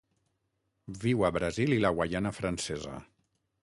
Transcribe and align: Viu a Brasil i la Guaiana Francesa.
Viu 1.03 1.23
a 1.27 1.31
Brasil 1.37 1.77
i 1.79 1.79
la 1.87 1.95
Guaiana 2.01 2.35
Francesa. 2.41 3.01